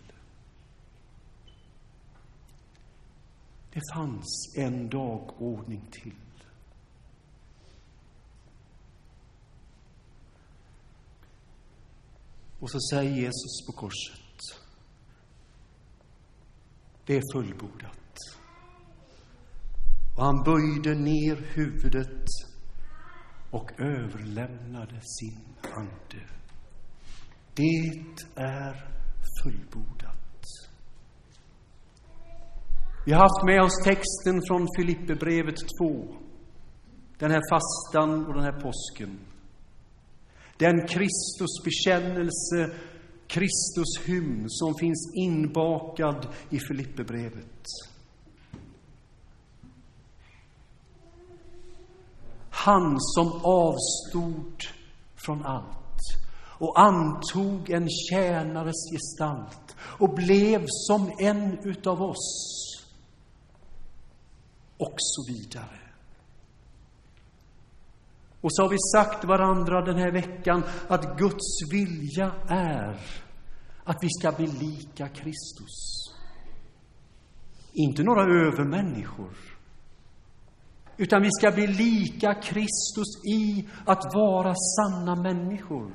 Det 3.78 3.94
fanns 3.94 4.54
en 4.56 4.88
dagordning 4.88 5.86
till. 5.90 6.14
Och 12.60 12.70
så 12.70 12.80
säger 12.80 13.16
Jesus 13.16 13.66
på 13.66 13.72
korset. 13.72 14.40
Det 17.06 17.16
är 17.16 17.22
fullbordat. 17.34 18.16
Och 20.16 20.24
han 20.24 20.42
böjde 20.42 20.94
ner 20.94 21.36
huvudet 21.36 22.26
och 23.50 23.80
överlämnade 23.80 25.00
sin 25.00 25.56
ande. 25.76 26.28
Det 27.54 28.04
är 28.34 28.88
fullbordat. 29.42 30.07
Vi 33.08 33.14
har 33.14 33.20
haft 33.20 33.44
med 33.46 33.62
oss 33.62 33.84
texten 33.84 34.42
från 34.48 34.68
Filipperbrevet 34.76 35.54
2. 35.80 36.14
Den 37.18 37.30
här 37.30 37.42
fastan 37.50 38.26
och 38.26 38.34
den 38.34 38.42
här 38.42 38.60
påsken. 38.60 39.18
Den 40.56 40.86
Kristusbekännelse, 40.86 42.76
Kristushymn 43.26 44.44
som 44.48 44.74
finns 44.74 45.12
inbakad 45.14 46.26
i 46.50 46.58
Filipperbrevet. 46.58 47.62
Han 52.50 52.96
som 53.00 53.32
avstod 53.42 54.62
från 55.16 55.46
allt 55.46 56.00
och 56.58 56.80
antog 56.80 57.70
en 57.70 57.88
tjänares 57.88 58.90
gestalt 58.92 59.76
och 59.80 60.14
blev 60.14 60.64
som 60.66 61.12
en 61.18 61.58
utav 61.64 62.02
oss 62.02 62.57
och 64.78 64.94
så 64.98 65.32
vidare. 65.32 65.78
Och 68.40 68.54
så 68.54 68.62
har 68.62 68.68
vi 68.68 68.78
sagt 68.94 69.24
varandra 69.24 69.84
den 69.84 69.98
här 69.98 70.12
veckan 70.12 70.62
att 70.88 71.18
Guds 71.18 71.72
vilja 71.72 72.32
är 72.48 73.00
att 73.84 73.96
vi 74.02 74.08
ska 74.18 74.32
bli 74.32 74.46
lika 74.46 75.08
Kristus. 75.08 76.04
Inte 77.72 78.02
några 78.02 78.22
övermänniskor, 78.22 79.32
utan 80.96 81.22
vi 81.22 81.28
ska 81.30 81.50
bli 81.50 81.66
lika 81.66 82.34
Kristus 82.34 83.24
i 83.24 83.68
att 83.86 84.14
vara 84.14 84.54
sanna 84.54 85.22
människor. 85.22 85.94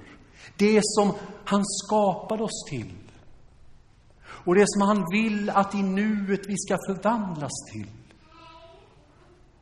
Det 0.58 0.80
som 0.84 1.14
han 1.46 1.62
skapade 1.66 2.44
oss 2.44 2.66
till. 2.70 2.98
Och 4.24 4.56
det 4.56 4.66
som 4.68 4.82
han 4.82 5.06
vill 5.12 5.50
att 5.50 5.76
i 5.76 5.84
nuet 5.84 6.42
vi 6.48 6.58
ska 6.58 6.78
förvandlas 6.88 7.52
till. 7.72 8.03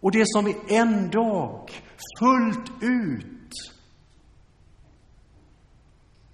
Och 0.01 0.11
det 0.11 0.23
som 0.25 0.45
vi 0.45 0.55
en 0.67 1.09
dag 1.09 1.69
fullt 2.19 2.83
ut 2.83 3.53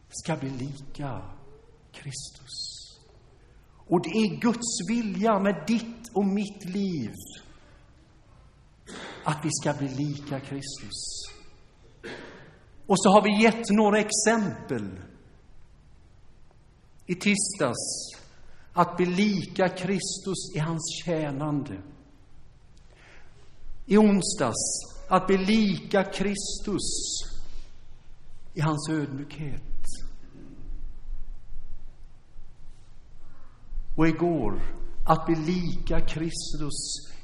ska 0.09 0.35
bli 0.35 0.49
lika 0.49 1.21
Kristus. 1.91 2.77
Och 3.87 4.01
det 4.01 4.09
är 4.09 4.39
Guds 4.39 4.89
vilja 4.89 5.39
med 5.39 5.63
ditt 5.67 6.09
och 6.13 6.25
mitt 6.25 6.65
liv 6.65 7.11
att 9.23 9.45
vi 9.45 9.49
ska 9.51 9.73
bli 9.73 9.87
lika 9.87 10.39
Kristus. 10.39 11.27
Och 12.87 12.99
så 12.99 13.09
har 13.09 13.21
vi 13.21 13.43
gett 13.43 13.69
några 13.69 13.99
exempel 13.99 14.99
i 17.05 17.15
tisdags 17.15 18.11
att 18.73 18.97
bli 18.97 19.05
lika 19.05 19.69
Kristus 19.69 20.55
i 20.55 20.59
hans 20.59 21.03
tjänande. 21.05 21.81
I 23.89 23.97
onsdags 23.97 24.55
att 25.07 25.27
bli 25.27 25.37
lika 25.37 26.03
Kristus 26.03 26.83
i 28.53 28.61
hans 28.61 28.89
ödmjukhet. 28.89 29.63
Och 33.97 34.07
igår 34.07 34.61
att 35.05 35.25
bli 35.25 35.35
lika 35.35 35.99
Kristus 35.99 36.73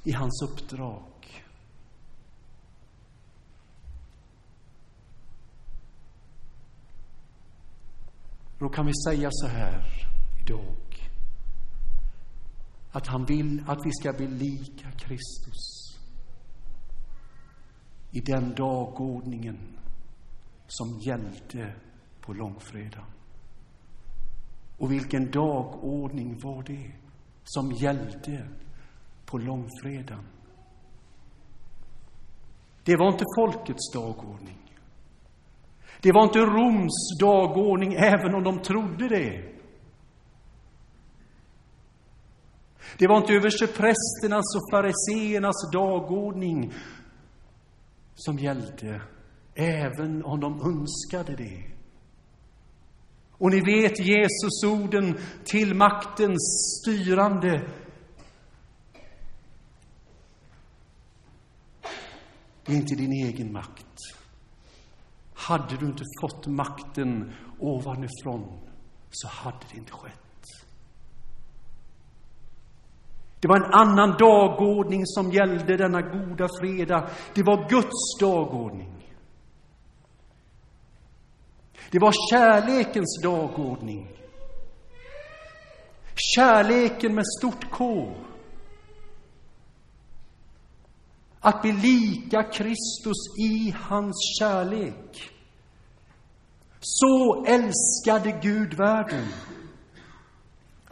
i 0.04 0.12
hans 0.12 0.42
uppdrag. 0.42 1.04
Då 8.60 8.70
kan 8.70 8.86
vi 8.86 8.92
säga 9.08 9.30
så 9.32 9.48
här 9.48 10.08
idag. 10.42 11.10
Att 12.92 13.08
han 13.08 13.26
vill 13.26 13.64
att 13.68 13.80
vi 13.86 13.92
ska 13.92 14.14
bli 14.14 14.28
lika 14.28 14.92
Kristus 14.92 15.83
i 18.14 18.22
den 18.22 18.56
dagordningen 18.56 19.58
som 20.68 21.00
gällde 21.00 21.74
på 22.22 22.34
långfredagen. 22.34 23.06
Och 24.78 24.92
vilken 24.92 25.32
dagordning 25.32 26.40
var 26.44 26.64
det 26.64 26.92
som 27.44 27.72
gällde 27.72 28.48
på 29.26 29.38
långfredagen? 29.38 30.28
Det 32.84 32.96
var 32.96 33.12
inte 33.12 33.26
folkets 33.38 33.92
dagordning. 33.94 34.58
Det 36.02 36.12
var 36.12 36.24
inte 36.24 36.40
Roms 36.40 37.20
dagordning, 37.20 37.94
även 37.94 38.36
om 38.36 38.44
de 38.44 38.60
trodde 38.60 39.08
det. 39.10 39.54
Det 42.98 43.08
var 43.08 43.18
inte 43.18 43.34
översteprästernas 43.34 44.56
och 44.56 44.72
fariseernas 44.72 45.72
dagordning 45.72 46.74
som 48.16 48.38
gällde, 48.38 49.02
även 49.56 50.26
om 50.26 50.40
de 50.40 50.62
önskade 50.62 51.36
det. 51.36 51.64
Och 53.32 53.52
ni 53.52 53.62
vet 53.62 54.00
Jesus 54.00 54.64
orden 54.64 55.18
till 55.46 55.76
maktens 55.76 56.82
styrande. 56.82 57.68
Det 62.66 62.74
är 62.74 62.78
inte 62.78 62.96
din 62.96 63.12
egen 63.12 63.54
makt. 63.54 63.86
Hade 65.34 65.78
du 65.78 65.86
inte 65.86 66.04
fått 66.22 66.48
makten 66.48 67.34
ovanifrån 67.60 68.60
så 69.10 69.28
hade 69.28 69.66
det 69.72 69.78
inte 69.78 69.92
skett. 69.92 70.23
Det 73.44 73.48
var 73.50 73.56
en 73.56 73.74
annan 73.74 74.18
dagordning 74.20 75.06
som 75.06 75.32
gällde 75.32 75.78
denna 75.78 76.02
goda 76.02 76.48
fredag. 76.60 77.10
Det 77.34 77.44
var 77.44 77.70
Guds 77.70 78.20
dagordning. 78.20 79.08
Det 81.92 82.00
var 82.00 82.14
kärlekens 82.32 83.22
dagordning. 83.24 84.08
Kärleken 86.36 87.16
med 87.16 87.24
stort 87.40 87.72
K. 87.72 88.12
Att 91.40 91.62
bli 91.62 91.72
lika 91.72 92.44
Kristus 92.44 93.38
i 93.40 93.76
hans 93.78 94.38
kärlek. 94.40 95.32
Så 96.80 97.46
älskade 97.46 98.40
Gud 98.42 98.74
världen 98.74 99.28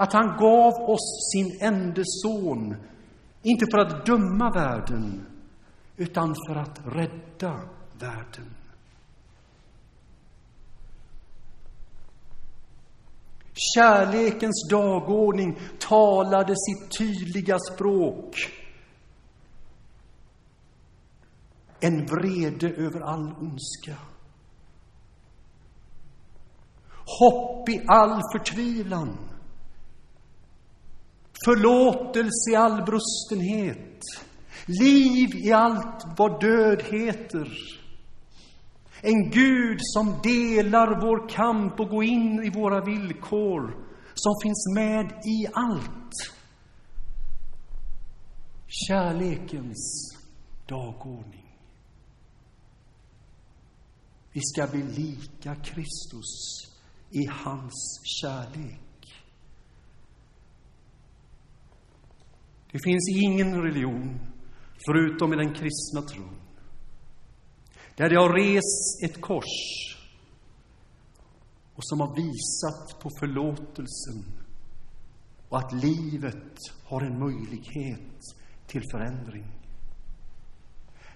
att 0.02 0.14
han 0.14 0.38
gav 0.38 0.74
oss 0.74 1.32
sin 1.34 1.58
enda 1.62 2.02
son, 2.06 2.76
inte 3.42 3.66
för 3.72 3.78
att 3.78 4.06
döma 4.06 4.52
världen, 4.52 5.26
utan 5.98 6.36
för 6.48 6.56
att 6.56 6.80
rädda 6.86 7.62
världen. 8.00 8.56
Kärlekens 13.54 14.68
dagordning 14.70 15.60
talade 15.80 16.54
sitt 16.56 16.98
tydliga 16.98 17.60
språk. 17.60 18.36
En 21.80 22.06
vrede 22.06 22.70
över 22.70 23.02
all 23.02 23.34
ondska. 23.40 23.98
Hopp 27.20 27.70
i 27.70 27.82
all 27.88 28.22
förtvivlan. 28.34 29.31
Förlåtelse 31.46 32.52
i 32.52 32.56
all 32.56 32.86
brustenhet. 32.86 34.00
Liv 34.66 35.30
i 35.36 35.52
allt 35.52 36.04
vad 36.18 36.42
död 36.42 36.82
heter. 36.82 37.48
En 39.02 39.30
Gud 39.30 39.78
som 39.82 40.20
delar 40.24 41.02
vår 41.02 41.30
kamp 41.30 41.80
och 41.80 41.90
går 41.90 42.04
in 42.04 42.44
i 42.44 42.50
våra 42.50 42.86
villkor, 42.86 43.62
som 44.14 44.34
finns 44.44 44.74
med 44.76 45.06
i 45.06 45.48
allt. 45.54 46.14
Kärlekens 48.68 50.18
dagordning. 50.68 51.58
Vi 54.34 54.42
ska 54.42 54.68
bli 54.68 54.84
lika 54.84 55.56
Kristus 55.56 56.62
i 57.12 57.26
hans 57.30 58.02
kärlek. 58.22 58.91
Det 62.72 62.80
finns 62.84 63.10
ingen 63.24 63.62
religion 63.62 64.20
förutom 64.86 65.34
i 65.34 65.36
den 65.36 65.54
kristna 65.54 66.02
tron 66.02 66.36
där 67.96 68.10
det 68.10 68.16
har 68.16 68.34
rest 68.34 69.04
ett 69.04 69.22
kors 69.22 69.46
och 71.76 71.86
som 71.86 72.00
har 72.00 72.16
visat 72.16 73.00
på 73.02 73.10
förlåtelsen 73.20 74.24
och 75.50 75.58
att 75.58 75.74
livet 75.74 76.58
har 76.84 77.02
en 77.02 77.20
möjlighet 77.20 78.20
till 78.68 78.82
förändring. 78.92 79.46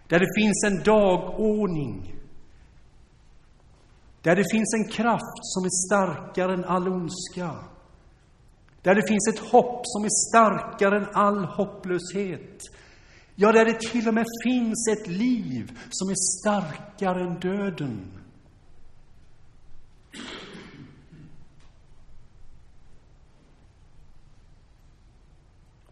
Där 0.08 0.20
det 0.20 0.42
finns 0.42 0.64
en 0.64 0.84
dagordning 0.84 2.16
där 4.22 4.36
det 4.36 4.46
finns 4.52 4.74
en 4.74 4.88
kraft 4.88 5.40
som 5.42 5.66
är 5.66 5.88
starkare 5.88 6.54
än 6.54 6.66
all 6.66 6.88
ondska. 6.88 7.56
Där 8.86 8.96
det 8.96 9.08
finns 9.08 9.28
ett 9.28 9.52
hopp 9.52 9.82
som 9.84 10.04
är 10.04 10.30
starkare 10.30 10.98
än 10.98 11.08
all 11.14 11.46
hopplöshet. 11.46 12.62
Ja, 13.36 13.52
där 13.52 13.66
det 13.66 13.80
till 13.80 14.08
och 14.08 14.14
med 14.14 14.26
finns 14.44 14.88
ett 14.88 15.08
liv 15.08 15.80
som 15.90 16.10
är 16.10 16.40
starkare 16.42 17.22
än 17.22 17.40
döden. 17.40 18.12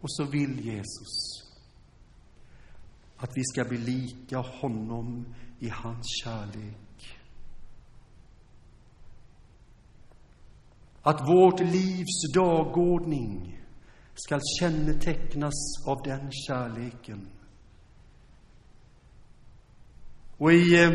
Och 0.00 0.12
så 0.12 0.24
vill 0.24 0.60
Jesus 0.60 1.42
att 3.16 3.30
vi 3.34 3.44
ska 3.44 3.64
bli 3.64 3.78
lika 3.78 4.38
honom 4.38 5.34
i 5.58 5.68
hans 5.68 6.06
kärlek. 6.24 7.18
Att 11.06 11.28
vårt 11.28 11.60
livs 11.60 12.32
dagordning 12.34 13.60
skall 14.14 14.40
kännetecknas 14.60 15.86
av 15.86 16.02
den 16.02 16.32
kärleken. 16.32 17.28
Och 20.38 20.52
i 20.52 20.82
eh, 20.82 20.90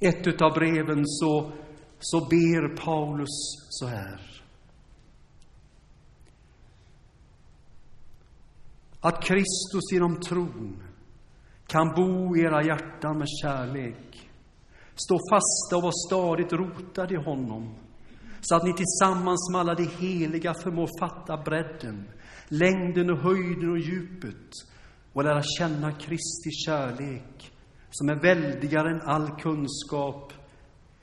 ett 0.00 0.42
av 0.42 0.52
breven 0.52 1.06
så, 1.06 1.52
så 1.98 2.20
ber 2.20 2.76
Paulus 2.76 3.66
så 3.68 3.86
här. 3.86 4.20
Att 9.00 9.24
Kristus 9.24 9.92
genom 9.92 10.20
tron 10.20 10.82
kan 11.66 11.94
bo 11.96 12.36
i 12.36 12.40
era 12.40 12.62
hjärtan 12.62 13.18
med 13.18 13.28
kärlek, 13.42 14.30
stå 14.94 15.18
fasta 15.30 15.76
och 15.76 15.82
vara 15.82 15.92
stadigt 16.08 16.52
rotade 16.52 17.14
i 17.14 17.24
honom, 17.24 17.87
så 18.48 18.56
att 18.56 18.64
ni 18.64 18.72
tillsammans 18.72 19.50
med 19.52 19.60
alla 19.60 19.74
de 19.74 19.88
heliga 19.98 20.54
förmår 20.54 20.88
fatta 21.00 21.36
bredden, 21.36 22.08
längden 22.48 23.10
och 23.10 23.18
höjden 23.18 23.70
och 23.70 23.78
djupet 23.78 24.50
och 25.12 25.24
lära 25.24 25.42
känna 25.42 25.92
Kristi 25.92 26.50
kärlek 26.66 27.52
som 27.90 28.08
är 28.08 28.14
väldigare 28.14 28.90
än 28.90 29.00
all 29.00 29.40
kunskap, 29.40 30.32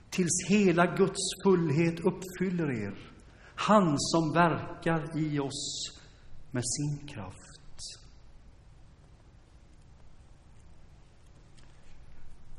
tills 0.10 0.48
hela 0.48 0.86
Guds 0.86 1.44
fullhet 1.44 2.00
uppfyller 2.00 2.72
er, 2.72 3.12
han 3.56 4.00
som 4.00 4.34
verkar 4.34 5.18
i 5.18 5.40
oss 5.40 5.92
med 6.52 6.64
sin 6.66 7.08
kraft. 7.08 7.80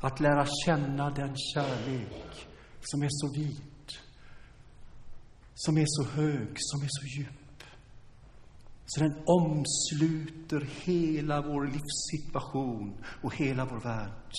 Att 0.00 0.20
lära 0.20 0.46
känna 0.66 1.10
den 1.10 1.36
kärlek 1.36 2.48
som 2.80 3.02
är 3.02 3.08
så 3.10 3.32
vid, 3.40 3.75
som 5.56 5.78
är 5.78 5.84
så 5.86 6.04
hög, 6.04 6.48
som 6.56 6.82
är 6.82 6.88
så 6.88 7.06
djup. 7.06 7.62
Så 8.86 9.00
den 9.00 9.14
omsluter 9.26 10.68
hela 10.84 11.42
vår 11.42 11.64
livssituation 11.64 13.04
och 13.22 13.34
hela 13.36 13.64
vår 13.64 13.80
värld. 13.80 14.32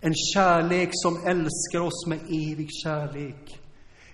En 0.00 0.14
kärlek 0.34 0.88
som 0.92 1.16
älskar 1.26 1.80
oss 1.80 2.06
med 2.06 2.18
evig 2.18 2.68
kärlek. 2.82 3.60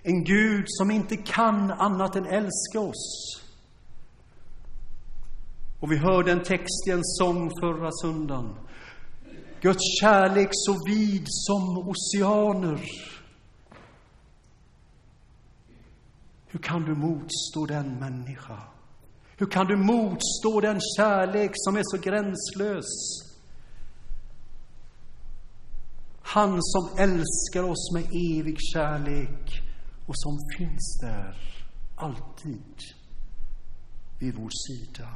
En 0.03 0.23
Gud 0.23 0.65
som 0.67 0.91
inte 0.91 1.17
kan 1.17 1.71
annat 1.71 2.15
än 2.15 2.25
älska 2.25 2.79
oss. 2.79 3.41
Och 5.79 5.91
vi 5.91 5.97
hörde 5.97 6.31
en 6.31 6.43
text 6.43 6.87
i 6.87 6.91
en 6.91 7.03
sång 7.03 7.49
förra 7.61 7.91
söndagen. 7.91 8.55
Guds 9.61 9.99
kärlek 10.01 10.49
så 10.51 10.75
vid 10.87 11.23
som 11.27 11.77
oceaner. 11.77 12.81
Hur 16.57 16.63
kan 16.63 16.85
du 16.85 16.95
motstå 16.95 17.65
den 17.65 17.99
människa? 17.99 18.59
Hur 19.37 19.45
kan 19.45 19.67
du 19.67 19.75
motstå 19.75 20.61
den 20.61 20.79
kärlek 20.97 21.51
som 21.53 21.77
är 21.77 21.81
så 21.83 21.97
gränslös? 21.97 22.85
Han 26.21 26.57
som 26.61 26.89
älskar 26.99 27.63
oss 27.63 27.91
med 27.93 28.03
evig 28.03 28.57
kärlek 28.73 29.61
och 30.07 30.17
som 30.17 30.37
finns 30.57 30.99
där 31.01 31.35
alltid 31.95 32.75
vid 34.19 34.35
vår 34.35 34.49
sida. 34.67 35.09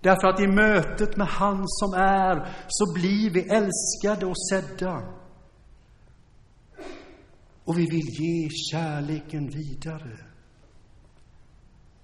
Därför 0.00 0.28
att 0.28 0.40
i 0.40 0.46
mötet 0.46 1.16
med 1.16 1.26
han 1.26 1.64
som 1.68 1.94
är 1.94 2.56
så 2.68 2.92
blir 2.92 3.30
vi 3.30 3.40
älskade 3.40 4.26
och 4.26 4.38
sedda. 4.48 5.21
Och 7.72 7.78
vi 7.78 7.86
vill 7.86 8.08
ge 8.08 8.48
kärleken 8.50 9.48
vidare. 9.48 10.18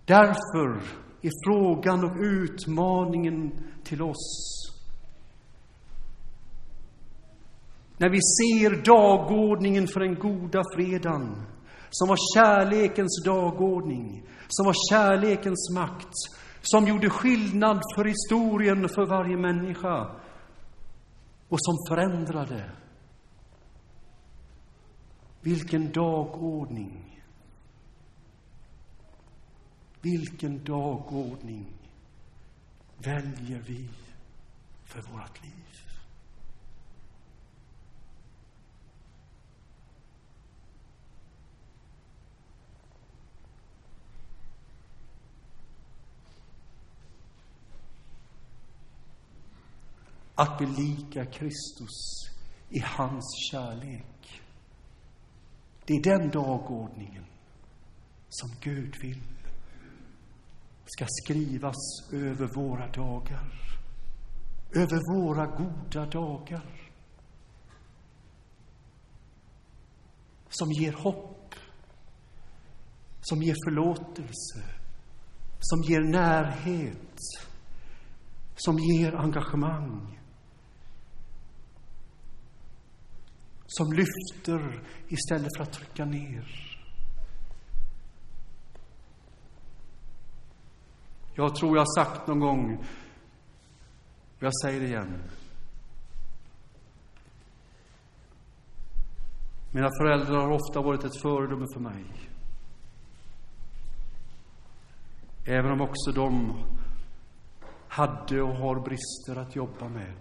Därför 0.04 0.83
är 1.22 1.31
frågan 1.46 2.04
och 2.04 2.16
utmaningen 2.20 3.52
till 3.85 4.02
oss 4.02 4.54
när 7.98 8.09
vi 8.09 8.16
ser 8.16 8.85
dagordningen 8.85 9.87
för 9.87 10.00
den 10.00 10.14
goda 10.14 10.62
fredagen 10.74 11.46
som 11.90 12.09
var 12.09 12.35
kärlekens 12.35 13.22
dagordning, 13.24 14.22
som 14.48 14.66
var 14.66 14.74
kärlekens 14.90 15.70
makt, 15.74 16.14
som 16.62 16.87
gjorde 16.87 17.11
skillnad 17.11 17.81
för 17.96 18.04
historien 18.04 18.88
för 18.88 19.07
varje 19.07 19.37
människa 19.37 20.16
och 21.48 21.59
som 21.61 21.76
förändrade 21.88 22.70
vilken 25.40 25.92
dagordning! 25.92 27.22
Vilken 30.01 30.64
dagordning 30.64 31.66
väljer 32.98 33.61
vi 33.66 33.88
för 34.85 35.03
vårt 35.03 35.42
liv? 35.42 35.53
Att 50.35 50.59
bli 50.59 50.66
lika 50.66 51.27
Kristus 51.27 52.29
i 52.70 52.81
hans 52.81 53.24
kärlek 53.51 54.42
det 55.88 55.94
är 55.94 56.03
den 56.18 56.31
dagordningen 56.31 57.24
som 58.29 58.51
Gud 58.61 58.96
vill 59.03 59.22
ska 60.85 61.07
skrivas 61.09 61.77
över 62.12 62.46
våra 62.46 62.87
dagar, 62.87 63.79
över 64.74 65.20
våra 65.20 65.46
goda 65.46 66.07
dagar. 66.07 66.90
Som 70.48 70.72
ger 70.72 70.92
hopp, 70.92 71.55
som 73.20 73.42
ger 73.42 73.57
förlåtelse, 73.66 74.62
som 75.61 75.83
ger 75.83 76.01
närhet, 76.01 77.18
som 78.57 78.79
ger 78.79 79.14
engagemang. 79.14 80.18
Som 83.70 83.92
lyfter 83.92 84.83
istället 85.09 85.57
för 85.57 85.62
att 85.62 85.72
trycka 85.72 86.04
ner. 86.04 86.68
Jag 91.35 91.57
tror 91.57 91.76
jag 91.76 91.85
har 91.85 92.04
sagt 92.04 92.26
någon 92.26 92.40
gång, 92.40 92.76
och 94.37 94.42
jag 94.42 94.52
säger 94.62 94.81
det 94.81 94.87
igen. 94.87 95.22
Mina 99.70 99.88
föräldrar 100.00 100.40
har 100.40 100.50
ofta 100.50 100.83
varit 100.83 101.04
ett 101.04 101.22
föredöme 101.22 101.66
för 101.74 101.81
mig. 101.81 102.04
Även 105.46 105.72
om 105.72 105.81
också 105.81 106.12
de 106.12 106.62
hade 107.88 108.42
och 108.42 108.57
har 108.57 108.81
brister 108.81 109.37
att 109.42 109.57
jobba 109.57 109.88
med. 109.88 110.14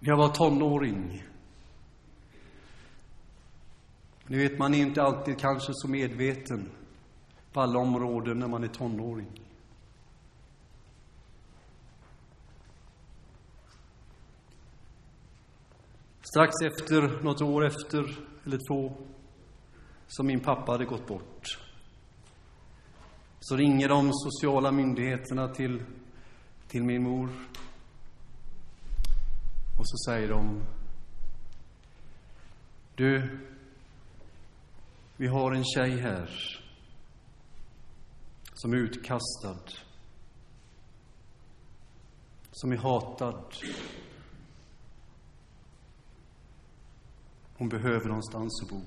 När 0.00 0.08
jag 0.08 0.16
var 0.16 0.28
tonåring 0.28 1.24
ni 4.30 4.38
vet, 4.38 4.58
man 4.58 4.74
är 4.74 4.78
inte 4.78 5.02
alltid 5.02 5.38
kanske 5.38 5.72
så 5.74 5.88
medveten 5.88 6.70
på 7.52 7.60
alla 7.60 7.78
områden 7.78 8.38
när 8.38 8.48
man 8.48 8.64
är 8.64 8.68
tonåring. 8.68 9.42
Strax 16.22 16.52
efter, 16.66 17.22
något 17.22 17.40
år 17.40 17.66
efter, 17.66 18.18
eller 18.44 18.58
två, 18.70 18.96
som 20.06 20.26
min 20.26 20.40
pappa 20.40 20.72
hade 20.72 20.84
gått 20.84 21.06
bort, 21.06 21.58
så 23.40 23.56
ringer 23.56 23.88
de 23.88 24.10
sociala 24.12 24.72
myndigheterna 24.72 25.48
till, 25.48 25.82
till 26.68 26.82
min 26.84 27.02
mor. 27.02 27.28
Och 29.78 29.88
så 29.88 29.96
säger 29.96 30.28
de, 30.28 30.62
du, 32.94 33.38
vi 35.16 35.26
har 35.26 35.52
en 35.52 35.64
tjej 35.64 36.00
här 36.00 36.30
som 38.54 38.72
är 38.72 38.76
utkastad, 38.76 39.58
som 42.52 42.72
är 42.72 42.76
hatad. 42.76 43.54
Hon 47.56 47.68
behöver 47.68 48.06
någonstans 48.06 48.62
att 48.62 48.70
bo. 48.70 48.82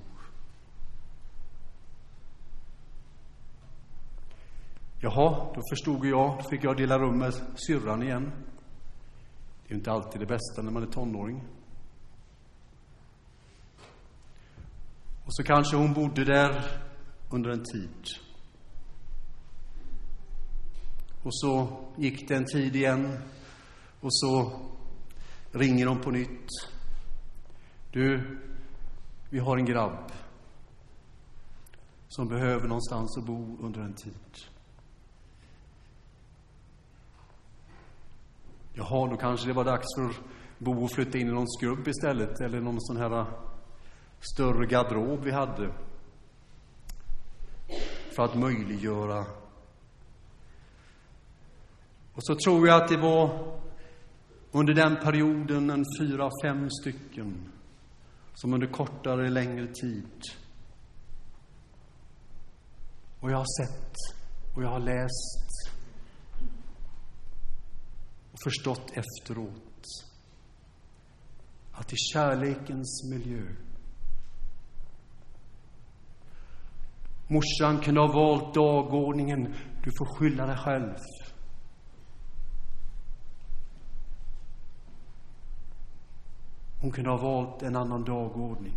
Jaha, 5.00 5.52
då 5.54 5.60
förstod 5.70 6.06
jag. 6.06 6.38
Då 6.38 6.48
fick 6.50 6.64
jag 6.64 6.76
dela 6.76 6.98
rum 6.98 7.18
med 7.18 7.34
syrran 7.54 8.02
igen. 8.02 8.51
Det 9.62 9.68
är 9.68 9.70
ju 9.70 9.76
inte 9.76 9.92
alltid 9.92 10.20
det 10.20 10.26
bästa 10.26 10.62
när 10.62 10.70
man 10.70 10.82
är 10.82 10.86
tonåring. 10.86 11.42
Och 15.24 15.34
så 15.34 15.42
kanske 15.42 15.76
hon 15.76 15.94
bodde 15.94 16.24
där 16.24 16.82
under 17.30 17.50
en 17.50 17.64
tid. 17.64 18.06
Och 21.22 21.34
så 21.34 21.68
gick 21.96 22.28
det 22.28 22.34
en 22.34 22.46
tid 22.46 22.76
igen 22.76 23.18
och 24.00 24.14
så 24.14 24.60
ringer 25.52 25.86
de 25.86 26.00
på 26.00 26.10
nytt. 26.10 26.48
Du, 27.90 28.38
vi 29.30 29.38
har 29.38 29.56
en 29.56 29.64
grabb 29.64 30.12
som 32.08 32.28
behöver 32.28 32.68
någonstans 32.68 33.18
att 33.18 33.26
bo 33.26 33.58
under 33.60 33.80
en 33.80 33.94
tid. 33.94 34.51
Jaha, 38.74 39.08
då 39.10 39.16
kanske 39.16 39.46
det 39.46 39.52
var 39.52 39.64
dags 39.64 39.86
för 39.96 40.12
Bo 40.58 40.84
att 40.84 40.92
flytta 40.92 41.18
in 41.18 41.28
i 41.28 41.32
någon 41.32 41.48
skrubb 41.48 41.88
istället, 41.88 42.40
eller 42.40 42.60
någon 42.60 42.80
sån 42.80 42.96
här 42.96 43.18
äh, 43.18 43.26
större 44.20 44.66
garderob 44.66 45.20
vi 45.24 45.30
hade. 45.30 45.72
För 48.16 48.22
att 48.22 48.34
möjliggöra 48.34 49.24
och 52.14 52.24
så 52.24 52.34
tror 52.34 52.68
jag 52.68 52.82
att 52.82 52.88
det 52.88 52.96
var 52.96 53.58
under 54.50 54.74
den 54.74 54.96
perioden 54.96 55.70
en 55.70 55.84
fyra, 56.00 56.30
fem 56.44 56.70
stycken 56.70 57.52
som 58.34 58.54
under 58.54 58.66
kortare 58.66 59.20
eller 59.20 59.30
längre 59.30 59.66
tid. 59.66 60.20
Och 63.20 63.30
jag 63.30 63.36
har 63.36 63.64
sett 63.64 63.94
och 64.56 64.62
jag 64.62 64.68
har 64.68 64.80
läst 64.80 65.72
och 68.31 68.31
förstått 68.44 68.90
efteråt 68.90 69.86
att 71.72 71.92
i 71.92 71.96
kärlekens 71.96 73.10
miljö 73.10 73.46
Morsan 77.32 77.80
kunde 77.80 78.00
ha 78.00 78.12
valt 78.12 78.54
dagordningen. 78.54 79.54
Du 79.84 79.90
får 79.98 80.18
skylla 80.18 80.46
dig 80.46 80.56
själv. 80.56 80.94
Hon 86.80 86.90
kunde 86.90 87.10
ha 87.10 87.16
valt 87.16 87.62
en 87.62 87.76
annan 87.76 88.04
dagordning. 88.04 88.74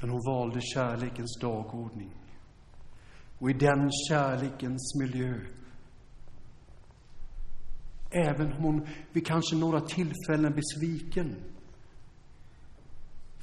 Men 0.00 0.10
hon 0.10 0.20
valde 0.26 0.60
kärlekens 0.60 1.38
dagordning. 1.40 2.10
Och 3.38 3.50
i 3.50 3.52
den 3.52 3.90
kärlekens 4.08 4.94
miljö, 5.00 5.40
även 8.10 8.52
om 8.52 8.62
hon 8.62 8.86
vid 9.12 9.26
kanske 9.26 9.56
några 9.56 9.80
tillfällen 9.80 10.54
besviken, 10.54 11.36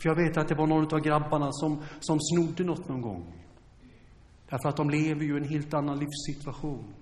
för 0.01 0.09
jag 0.09 0.15
vet 0.15 0.37
att 0.37 0.47
det 0.47 0.55
var 0.55 0.67
någon 0.67 0.93
av 0.93 0.99
grabbarna 0.99 1.51
som, 1.51 1.83
som 1.99 2.19
snodde 2.21 2.63
något 2.63 2.89
någon 2.89 3.01
gång. 3.01 3.33
Därför 4.49 4.69
att 4.69 4.77
de 4.77 4.89
lever 4.89 5.23
ju 5.23 5.33
i 5.33 5.37
en 5.37 5.49
helt 5.49 5.73
annan 5.73 5.99
livssituation. 5.99 6.93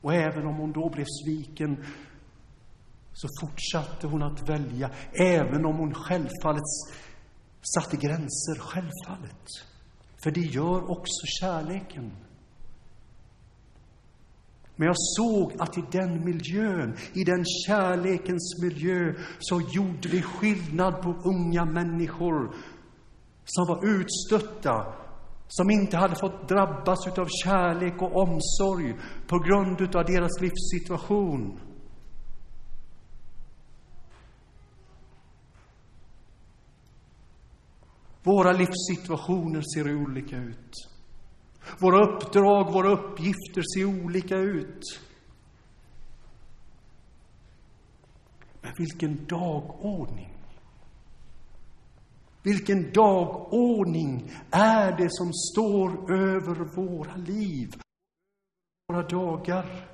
Och 0.00 0.14
även 0.14 0.46
om 0.46 0.54
hon 0.54 0.72
då 0.72 0.90
blev 0.90 1.04
sviken 1.24 1.84
så 3.12 3.28
fortsatte 3.40 4.06
hon 4.06 4.22
att 4.22 4.48
välja, 4.48 4.90
även 5.12 5.66
om 5.66 5.76
hon 5.76 5.94
självfallet 5.94 6.64
satte 7.74 7.96
gränser, 7.96 8.58
självfallet. 8.58 9.46
För 10.22 10.30
det 10.30 10.40
gör 10.40 10.90
också 10.90 11.26
kärleken. 11.40 12.12
Men 14.76 14.86
jag 14.86 14.96
såg 14.96 15.52
att 15.58 15.78
i 15.78 15.84
den 15.92 16.24
miljön, 16.24 16.96
i 17.12 17.24
den 17.24 17.44
kärlekens 17.66 18.62
miljö, 18.62 19.14
så 19.38 19.60
gjorde 19.60 20.08
vi 20.08 20.22
skillnad 20.22 21.02
på 21.02 21.10
unga 21.24 21.64
människor 21.64 22.54
som 23.44 23.66
var 23.66 24.00
utstötta, 24.00 24.94
som 25.48 25.70
inte 25.70 25.96
hade 25.96 26.16
fått 26.16 26.48
drabbas 26.48 27.06
av 27.06 27.28
kärlek 27.44 28.02
och 28.02 28.16
omsorg 28.16 28.94
på 29.26 29.38
grund 29.38 29.96
av 29.96 30.04
deras 30.04 30.40
livssituation. 30.40 31.60
Våra 38.22 38.52
livssituationer 38.52 39.62
ser 39.74 39.94
olika 39.94 40.36
ut. 40.36 40.95
Våra 41.78 42.04
uppdrag, 42.04 42.72
våra 42.72 42.88
uppgifter 42.88 43.62
ser 43.74 44.04
olika 44.04 44.36
ut. 44.36 44.82
Men 48.60 48.72
vilken 48.78 49.26
dagordning! 49.26 50.32
Vilken 52.42 52.92
dagordning 52.92 54.30
är 54.50 54.96
det 54.96 55.08
som 55.10 55.32
står 55.32 56.12
över 56.12 56.54
våra 56.76 57.16
liv, 57.16 57.72
våra 58.88 59.02
dagar? 59.02 59.88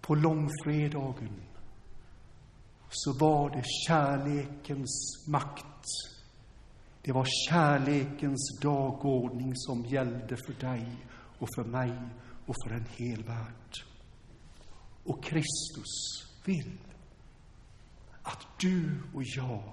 På 0.00 0.14
långfredagen 0.14 1.42
så 2.90 3.12
var 3.12 3.50
det 3.50 3.64
kärlekens 3.86 5.26
makt. 5.28 5.66
Det 7.06 7.12
var 7.12 7.26
kärlekens 7.48 8.58
dagordning 8.62 9.52
som 9.54 9.84
gällde 9.84 10.36
för 10.36 10.52
dig 10.52 11.06
och 11.38 11.48
för 11.54 11.64
mig 11.64 11.92
och 12.46 12.54
för 12.64 12.74
en 12.74 12.86
hel 12.96 13.22
värld. 13.24 13.84
Och 15.04 15.24
Kristus 15.24 16.24
vill 16.44 16.78
att 18.22 18.46
du 18.60 19.02
och 19.14 19.22
jag 19.24 19.72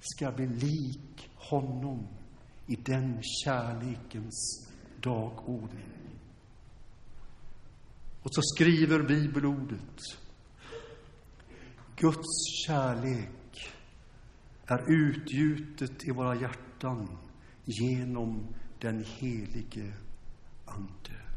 ska 0.00 0.32
bli 0.32 0.46
lik 0.46 1.30
honom 1.34 2.06
i 2.66 2.76
den 2.76 3.22
kärlekens 3.22 4.68
dagordning. 5.02 6.18
Och 8.22 8.34
så 8.34 8.42
skriver 8.42 9.02
bibelordet 9.02 10.00
Guds 11.96 12.64
kärlek 12.66 13.72
är 14.66 14.84
utgjutet 14.86 16.08
i 16.08 16.10
våra 16.10 16.34
hjärtan 16.34 16.67
hjärtan 16.78 17.08
genom 17.64 18.46
den 18.80 19.04
helige 19.04 19.92
Ande. 20.64 21.27